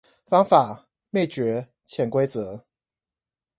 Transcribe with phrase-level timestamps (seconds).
[0.25, 2.65] 方法、秘訣、潛規則